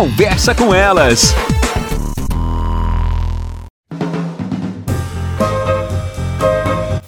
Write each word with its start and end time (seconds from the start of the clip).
Conversa 0.00 0.54
com 0.54 0.74
elas. 0.74 1.34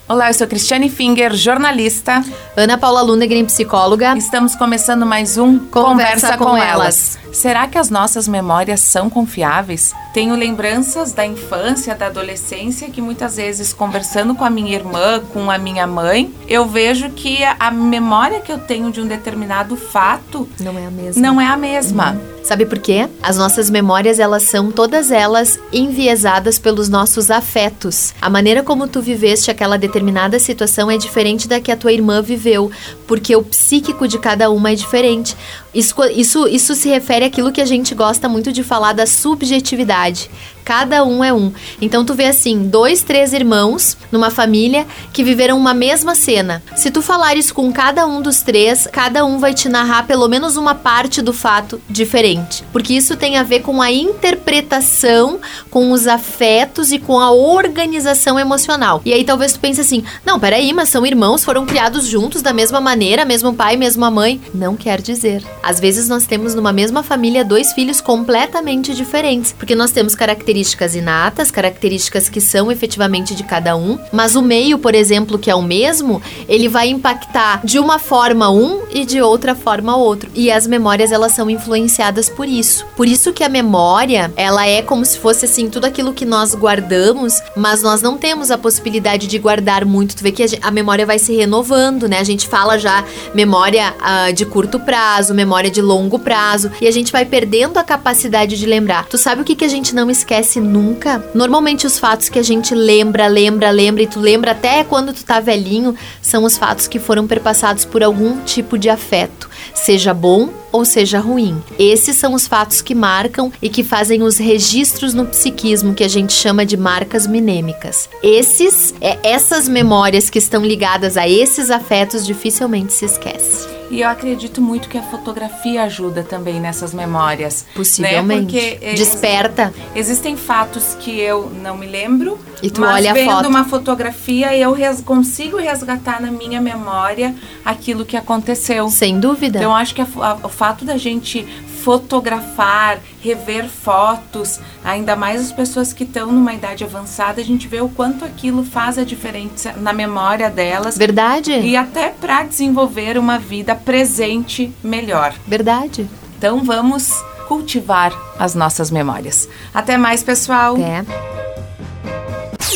Olá, 0.06 0.28
eu 0.28 0.34
sou 0.34 0.46
Cristiane 0.46 0.90
Finger, 0.90 1.34
jornalista. 1.34 2.22
Ana 2.54 2.76
Paula 2.76 3.00
Lundegren, 3.00 3.46
psicóloga. 3.46 4.14
Estamos 4.18 4.54
começando 4.54 5.06
mais 5.06 5.38
um 5.38 5.58
Conversa, 5.58 6.36
Conversa 6.36 6.36
com, 6.36 6.44
com 6.44 6.56
elas. 6.58 7.16
elas. 7.16 7.18
Será 7.32 7.66
que 7.66 7.78
as 7.78 7.88
nossas 7.88 8.28
memórias 8.28 8.80
são 8.80 9.08
confiáveis? 9.08 9.94
Tenho 10.12 10.36
lembranças 10.36 11.14
da 11.14 11.24
infância, 11.24 11.94
da 11.94 12.08
adolescência, 12.08 12.90
que 12.90 13.00
muitas 13.00 13.36
vezes 13.36 13.72
conversando 13.72 14.34
com 14.34 14.44
a 14.44 14.50
minha 14.50 14.74
irmã, 14.74 15.22
com 15.32 15.50
a 15.50 15.56
minha 15.56 15.86
mãe, 15.86 16.30
eu 16.46 16.66
vejo 16.66 17.08
que 17.08 17.38
a 17.58 17.70
memória 17.70 18.42
que 18.42 18.52
eu 18.52 18.58
tenho 18.58 18.92
de 18.92 19.00
um 19.00 19.06
determinado 19.06 19.78
fato 19.78 20.46
não 20.60 20.78
é 20.78 20.84
a 20.84 20.90
mesma. 20.90 21.22
Não 21.22 21.40
é 21.40 21.46
a 21.46 21.56
mesma. 21.56 22.10
Uhum. 22.10 22.41
Sabe 22.42 22.66
por 22.66 22.78
quê? 22.78 23.08
As 23.22 23.36
nossas 23.36 23.70
memórias, 23.70 24.18
elas 24.18 24.42
são 24.42 24.70
todas 24.70 25.10
elas 25.10 25.58
enviesadas 25.72 26.58
pelos 26.58 26.88
nossos 26.88 27.30
afetos. 27.30 28.12
A 28.20 28.28
maneira 28.28 28.62
como 28.62 28.88
tu 28.88 29.00
viveste 29.00 29.50
aquela 29.50 29.78
determinada 29.78 30.38
situação 30.38 30.90
é 30.90 30.96
diferente 30.96 31.46
da 31.46 31.60
que 31.60 31.70
a 31.70 31.76
tua 31.76 31.92
irmã 31.92 32.20
viveu, 32.20 32.70
porque 33.06 33.34
o 33.36 33.42
psíquico 33.42 34.08
de 34.08 34.18
cada 34.18 34.50
uma 34.50 34.70
é 34.72 34.74
diferente. 34.74 35.36
Isso, 35.74 35.94
isso, 36.14 36.46
isso 36.48 36.74
se 36.74 36.88
refere 36.88 37.24
àquilo 37.24 37.52
que 37.52 37.60
a 37.60 37.64
gente 37.66 37.94
gosta 37.94 38.28
muito 38.28 38.52
de 38.52 38.62
falar 38.62 38.92
da 38.92 39.06
subjetividade. 39.06 40.30
Cada 40.64 41.04
um 41.04 41.24
é 41.24 41.32
um. 41.32 41.52
Então 41.80 42.04
tu 42.04 42.14
vê 42.14 42.26
assim, 42.26 42.68
dois, 42.68 43.02
três 43.02 43.32
irmãos 43.32 43.96
numa 44.12 44.30
família 44.30 44.86
que 45.12 45.24
viveram 45.24 45.58
uma 45.58 45.74
mesma 45.74 46.14
cena. 46.14 46.62
Se 46.76 46.90
tu 46.90 47.02
falares 47.02 47.50
com 47.50 47.72
cada 47.72 48.06
um 48.06 48.22
dos 48.22 48.42
três, 48.42 48.86
cada 48.90 49.24
um 49.24 49.38
vai 49.38 49.54
te 49.54 49.68
narrar 49.68 50.06
pelo 50.06 50.28
menos 50.28 50.56
uma 50.56 50.74
parte 50.74 51.20
do 51.20 51.32
fato 51.32 51.80
diferente. 51.88 52.62
Porque 52.72 52.94
isso 52.94 53.16
tem 53.16 53.38
a 53.38 53.42
ver 53.42 53.60
com 53.60 53.82
a 53.82 53.90
interpretação, 53.90 55.40
com 55.70 55.90
os 55.90 56.06
afetos 56.06 56.92
e 56.92 56.98
com 56.98 57.18
a 57.18 57.32
organização 57.32 58.38
emocional. 58.38 59.02
E 59.04 59.12
aí 59.12 59.24
talvez 59.24 59.54
tu 59.54 59.60
pense 59.60 59.80
assim: 59.80 60.04
não, 60.24 60.38
peraí, 60.38 60.72
mas 60.72 60.90
são 60.90 61.04
irmãos, 61.04 61.44
foram 61.44 61.66
criados 61.66 62.06
juntos 62.06 62.42
da 62.42 62.52
mesma 62.52 62.80
maneira, 62.80 63.24
mesmo 63.24 63.52
pai, 63.52 63.76
mesma 63.76 64.10
mãe. 64.10 64.40
Não 64.54 64.76
quer 64.76 65.00
dizer. 65.00 65.42
Às 65.62 65.78
vezes 65.78 66.08
nós 66.08 66.26
temos 66.26 66.54
numa 66.54 66.72
mesma 66.72 67.02
família 67.02 67.44
dois 67.44 67.72
filhos 67.72 68.00
completamente 68.00 68.94
diferentes, 68.94 69.52
porque 69.52 69.74
nós 69.74 69.92
temos 69.92 70.14
características 70.14 70.94
inatas, 70.94 71.50
características 71.50 72.28
que 72.28 72.40
são 72.40 72.70
efetivamente 72.70 73.34
de 73.34 73.44
cada 73.44 73.76
um, 73.76 73.98
mas 74.12 74.34
o 74.34 74.42
meio, 74.42 74.78
por 74.78 74.94
exemplo, 74.94 75.38
que 75.38 75.50
é 75.50 75.54
o 75.54 75.62
mesmo, 75.62 76.20
ele 76.48 76.68
vai 76.68 76.88
impactar 76.88 77.64
de 77.64 77.78
uma 77.78 77.98
forma 77.98 78.50
um 78.50 78.82
e 78.90 79.04
de 79.04 79.20
outra 79.20 79.54
forma 79.54 79.96
outro. 79.96 80.30
E 80.34 80.50
as 80.50 80.66
memórias 80.66 81.12
elas 81.12 81.32
são 81.32 81.48
influenciadas 81.48 82.28
por 82.28 82.48
isso. 82.48 82.84
Por 82.96 83.06
isso 83.06 83.32
que 83.32 83.44
a 83.44 83.48
memória, 83.48 84.32
ela 84.36 84.66
é 84.66 84.82
como 84.82 85.04
se 85.04 85.18
fosse 85.18 85.44
assim 85.44 85.70
tudo 85.70 85.84
aquilo 85.84 86.12
que 86.12 86.24
nós 86.24 86.54
guardamos, 86.54 87.40
mas 87.56 87.82
nós 87.82 88.02
não 88.02 88.18
temos 88.18 88.50
a 88.50 88.58
possibilidade 88.58 89.26
de 89.26 89.38
guardar 89.38 89.84
muito. 89.84 90.16
Tu 90.16 90.22
vê 90.22 90.32
que 90.32 90.58
a 90.60 90.70
memória 90.70 91.06
vai 91.06 91.18
se 91.18 91.34
renovando, 91.34 92.08
né? 92.08 92.18
A 92.18 92.24
gente 92.24 92.48
fala 92.48 92.78
já 92.78 93.04
memória 93.34 93.94
uh, 94.00 94.32
de 94.32 94.44
curto 94.44 94.80
prazo, 94.80 95.34
memória 95.34 95.51
de 95.70 95.80
longo 95.80 96.18
prazo, 96.18 96.70
e 96.80 96.86
a 96.86 96.90
gente 96.90 97.12
vai 97.12 97.24
perdendo 97.24 97.78
a 97.78 97.84
capacidade 97.84 98.58
de 98.58 98.66
lembrar. 98.66 99.06
Tu 99.06 99.18
sabe 99.18 99.42
o 99.42 99.44
que, 99.44 99.54
que 99.54 99.64
a 99.64 99.68
gente 99.68 99.94
não 99.94 100.10
esquece? 100.10 100.32
esquece 100.32 100.60
nunca. 100.60 101.24
Normalmente 101.34 101.86
os 101.86 101.98
fatos 101.98 102.28
que 102.28 102.38
a 102.38 102.42
gente 102.42 102.74
lembra, 102.74 103.26
lembra, 103.26 103.70
lembra 103.70 104.02
e 104.02 104.06
tu 104.06 104.18
lembra 104.18 104.52
até 104.52 104.82
quando 104.82 105.12
tu 105.12 105.24
tá 105.24 105.40
velhinho, 105.40 105.94
são 106.20 106.44
os 106.44 106.56
fatos 106.56 106.86
que 106.86 106.98
foram 106.98 107.26
perpassados 107.26 107.84
por 107.84 108.02
algum 108.02 108.40
tipo 108.44 108.78
de 108.78 108.88
afeto, 108.88 109.48
seja 109.74 110.14
bom 110.14 110.50
ou 110.70 110.84
seja 110.84 111.18
ruim. 111.18 111.62
Esses 111.78 112.16
são 112.16 112.34
os 112.34 112.46
fatos 112.46 112.80
que 112.80 112.94
marcam 112.94 113.52
e 113.60 113.68
que 113.68 113.84
fazem 113.84 114.22
os 114.22 114.38
registros 114.38 115.12
no 115.12 115.26
psiquismo 115.26 115.94
que 115.94 116.04
a 116.04 116.08
gente 116.08 116.32
chama 116.32 116.64
de 116.64 116.76
marcas 116.76 117.26
minêmicas. 117.26 118.08
Esses, 118.22 118.94
é, 119.00 119.18
essas 119.22 119.68
memórias 119.68 120.30
que 120.30 120.38
estão 120.38 120.64
ligadas 120.64 121.16
a 121.16 121.28
esses 121.28 121.70
afetos 121.70 122.24
dificilmente 122.24 122.92
se 122.92 123.04
esquecem. 123.04 123.81
E 123.92 124.00
eu 124.00 124.08
acredito 124.08 124.62
muito 124.62 124.88
que 124.88 124.96
a 124.96 125.02
fotografia 125.02 125.82
ajuda 125.82 126.22
também 126.22 126.58
nessas 126.58 126.94
memórias. 126.94 127.66
Né? 127.68 127.72
Possivelmente. 127.74 128.56
Né? 128.56 128.70
Porque 128.70 128.94
Desperta. 128.94 129.74
Existem 129.94 130.34
fatos 130.34 130.96
que 130.98 131.20
eu 131.20 131.52
não 131.62 131.76
me 131.76 131.86
lembro. 131.86 132.38
E 132.62 132.70
tu 132.70 132.80
mas 132.80 132.94
olha 132.94 133.12
vendo 133.12 133.30
a 133.30 133.34
foto. 133.34 133.48
uma 133.48 133.64
fotografia 133.66 134.56
eu 134.56 134.72
res 134.72 135.02
consigo 135.02 135.58
resgatar 135.58 136.22
na 136.22 136.30
minha 136.30 136.58
memória 136.58 137.34
aquilo 137.62 138.06
que 138.06 138.16
aconteceu. 138.16 138.88
Sem 138.88 139.20
dúvida. 139.20 139.58
Então 139.58 139.72
eu 139.72 139.76
acho 139.76 139.94
que 139.94 140.00
a, 140.00 140.06
a, 140.16 140.34
o 140.42 140.48
fato 140.48 140.86
da 140.86 140.96
gente 140.96 141.46
fotografar, 141.82 142.98
rever 143.20 143.68
fotos, 143.68 144.60
ainda 144.84 145.16
mais 145.16 145.40
as 145.40 145.52
pessoas 145.52 145.92
que 145.92 146.04
estão 146.04 146.30
numa 146.30 146.54
idade 146.54 146.84
avançada, 146.84 147.40
a 147.40 147.44
gente 147.44 147.66
vê 147.66 147.80
o 147.80 147.88
quanto 147.88 148.24
aquilo 148.24 148.64
faz 148.64 148.98
a 148.98 149.04
diferença 149.04 149.72
na 149.76 149.92
memória 149.92 150.48
delas. 150.48 150.96
Verdade. 150.96 151.52
E 151.52 151.76
até 151.76 152.08
para 152.08 152.44
desenvolver 152.44 153.18
uma 153.18 153.38
vida 153.38 153.74
presente 153.74 154.72
melhor. 154.82 155.34
Verdade. 155.46 156.08
Então 156.38 156.62
vamos 156.64 157.12
cultivar 157.48 158.12
as 158.38 158.54
nossas 158.54 158.90
memórias. 158.90 159.48
Até 159.74 159.98
mais, 159.98 160.22
pessoal. 160.22 160.74
Até. 160.76 161.04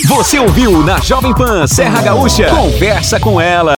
Você 0.07 0.39
ouviu 0.39 0.83
na 0.83 1.01
Jovem 1.01 1.35
Pan 1.35 1.67
Serra 1.67 2.03
Gaúcha? 2.03 2.49
Conversa 2.51 3.19
com 3.19 3.41
ela. 3.41 3.76